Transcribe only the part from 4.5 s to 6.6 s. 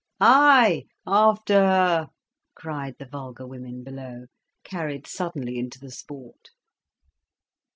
carried suddenly into the sport.